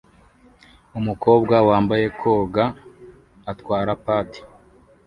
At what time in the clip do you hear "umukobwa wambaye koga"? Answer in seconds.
0.99-2.65